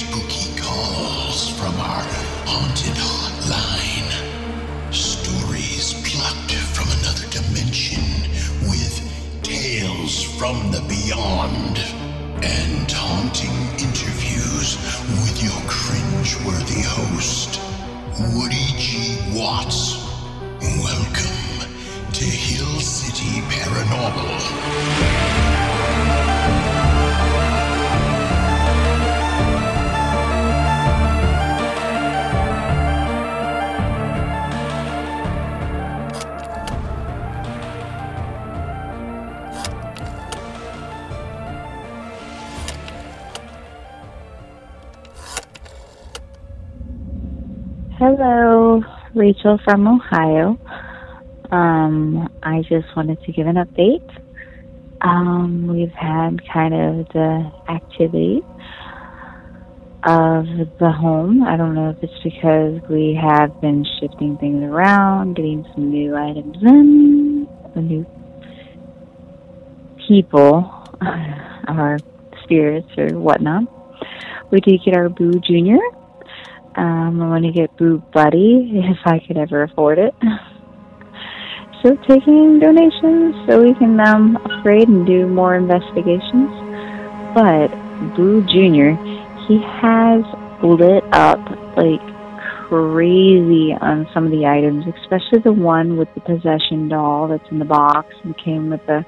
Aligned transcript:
spooky 0.00 0.48
calls 0.58 1.50
from 1.58 1.74
our 1.76 2.04
haunted 2.48 2.96
hotline. 2.96 4.10
Stories 4.90 5.92
plucked 6.08 6.54
from 6.72 6.88
another 7.00 7.28
dimension 7.28 8.02
with 8.70 8.96
tales 9.42 10.24
from 10.38 10.56
the 10.72 10.80
beyond 10.88 11.76
and 12.42 12.90
haunting 12.90 13.52
interviews 13.76 14.80
with 15.20 15.36
your 15.44 15.60
cringeworthy 15.68 16.82
host, 16.82 17.60
Woody 18.32 18.72
G. 18.80 19.18
Watts. 19.36 20.00
Welcome 20.80 21.68
to 22.14 22.24
Hill 22.24 22.80
City 22.80 23.42
Paranormal. 23.52 24.99
Hello, 48.00 48.82
Rachel 49.14 49.60
from 49.62 49.86
Ohio. 49.86 50.58
Um, 51.50 52.30
I 52.42 52.62
just 52.62 52.86
wanted 52.96 53.22
to 53.24 53.32
give 53.32 53.46
an 53.46 53.56
update. 53.56 54.08
Um, 55.02 55.66
we've 55.66 55.92
had 55.92 56.40
kind 56.50 56.72
of 56.72 57.06
the 57.08 57.52
activity 57.68 58.40
of 60.04 60.46
the 60.78 60.90
home. 60.90 61.42
I 61.42 61.58
don't 61.58 61.74
know 61.74 61.90
if 61.90 62.02
it's 62.02 62.22
because 62.24 62.80
we 62.88 63.20
have 63.20 63.60
been 63.60 63.84
shifting 64.00 64.38
things 64.38 64.62
around, 64.62 65.36
getting 65.36 65.66
some 65.74 65.90
new 65.90 66.16
items 66.16 66.56
in, 66.62 67.46
the 67.74 67.82
new 67.82 68.06
people, 70.08 70.72
our 71.68 71.98
spirits 72.44 72.88
or 72.96 73.08
whatnot. 73.18 73.64
We 74.50 74.60
did 74.60 74.80
get 74.86 74.96
our 74.96 75.10
Boo 75.10 75.38
Junior. 75.46 75.80
Um, 76.76 77.20
I 77.20 77.28
want 77.28 77.44
to 77.44 77.52
get 77.52 77.76
Boo 77.76 78.02
Buddy 78.12 78.70
if 78.74 78.98
I 79.04 79.18
could 79.18 79.36
ever 79.36 79.62
afford 79.62 79.98
it. 79.98 80.14
So 81.82 81.96
taking 82.06 82.58
donations 82.58 83.34
so 83.48 83.62
we 83.62 83.72
can 83.72 83.98
um, 84.00 84.36
upgrade 84.36 84.88
and 84.88 85.06
do 85.06 85.26
more 85.26 85.54
investigations. 85.54 86.50
But 87.34 87.68
Boo 88.14 88.42
Jr., 88.42 89.00
he 89.48 89.62
has 89.80 90.22
lit 90.62 91.02
up 91.12 91.40
like 91.78 92.00
crazy 92.68 93.72
on 93.80 94.06
some 94.12 94.26
of 94.26 94.30
the 94.30 94.46
items, 94.46 94.84
especially 95.00 95.38
the 95.38 95.54
one 95.54 95.96
with 95.96 96.12
the 96.14 96.20
possession 96.20 96.88
doll 96.88 97.28
that's 97.28 97.50
in 97.50 97.58
the 97.58 97.64
box 97.64 98.14
and 98.24 98.36
came 98.36 98.68
with 98.68 98.84
the 98.86 99.04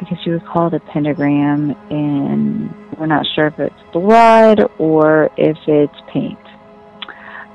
I 0.00 0.04
guess 0.04 0.18
you 0.26 0.32
would 0.32 0.46
call 0.46 0.68
it 0.68 0.74
a 0.74 0.80
pentagram, 0.80 1.70
and 1.90 2.74
we're 2.98 3.06
not 3.06 3.26
sure 3.34 3.46
if 3.46 3.58
it's 3.58 3.74
blood 3.92 4.60
or 4.78 5.30
if 5.36 5.56
it's 5.66 5.94
paint. 6.12 6.38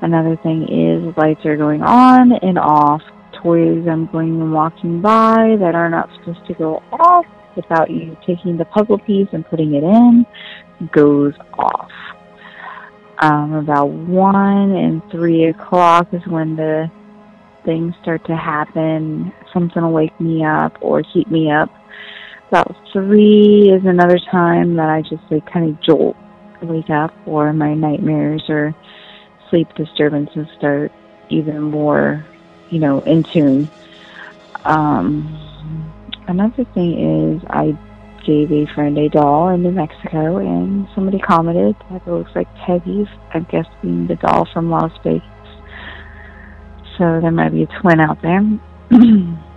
Another 0.00 0.36
thing 0.36 0.62
is 0.62 1.16
lights 1.16 1.44
are 1.44 1.56
going 1.56 1.82
on 1.82 2.32
and 2.32 2.58
off. 2.58 3.02
Toys 3.42 3.86
I'm 3.88 4.06
going 4.06 4.40
and 4.40 4.52
walking 4.52 5.00
by 5.00 5.56
that 5.60 5.74
are 5.74 5.90
not 5.90 6.10
supposed 6.18 6.46
to 6.46 6.54
go 6.54 6.82
off 6.92 7.26
without 7.56 7.90
you 7.90 8.16
taking 8.26 8.56
the 8.56 8.64
puzzle 8.64 8.98
piece 8.98 9.28
and 9.32 9.46
putting 9.46 9.74
it 9.74 9.82
in 9.82 10.26
goes 10.92 11.34
off. 11.54 11.90
Um, 13.18 13.52
about 13.52 13.90
one 13.90 14.72
and 14.72 15.02
three 15.10 15.44
o'clock 15.44 16.08
is 16.12 16.26
when 16.26 16.56
the 16.56 16.90
things 17.66 17.94
start 18.00 18.24
to 18.26 18.36
happen. 18.36 19.32
Something 19.52 19.82
will 19.82 19.92
wake 19.92 20.18
me 20.18 20.42
up 20.42 20.78
or 20.80 21.02
keep 21.02 21.30
me 21.30 21.50
up 21.50 21.70
about 22.50 22.74
three 22.92 23.70
is 23.70 23.84
another 23.84 24.18
time 24.18 24.74
that 24.74 24.88
I 24.88 25.02
just 25.02 25.22
like 25.30 25.50
kind 25.50 25.70
of 25.70 25.80
jolt, 25.80 26.16
wake 26.60 26.90
up, 26.90 27.14
or 27.24 27.52
my 27.52 27.74
nightmares 27.74 28.42
or 28.48 28.74
sleep 29.48 29.68
disturbances 29.76 30.48
start 30.58 30.90
even 31.28 31.62
more, 31.62 32.26
you 32.70 32.80
know, 32.80 33.00
in 33.02 33.22
tune. 33.22 33.70
Um, 34.64 35.92
another 36.26 36.64
thing 36.74 37.36
is 37.36 37.42
I 37.50 37.78
gave 38.26 38.50
a 38.50 38.66
friend 38.74 38.98
a 38.98 39.08
doll 39.08 39.50
in 39.50 39.62
New 39.62 39.70
Mexico, 39.70 40.38
and 40.38 40.88
somebody 40.92 41.20
commented 41.20 41.76
that 41.88 42.02
it 42.04 42.10
looks 42.10 42.32
like 42.34 42.52
Peggy's. 42.56 43.06
I'm 43.32 43.44
guessing 43.44 44.08
the 44.08 44.16
doll 44.16 44.48
from 44.52 44.70
Las 44.70 44.92
Vegas. 45.04 45.22
So 46.98 47.20
there 47.20 47.30
might 47.30 47.50
be 47.50 47.62
a 47.62 47.80
twin 47.80 48.00
out 48.00 48.20
there. 48.22 48.42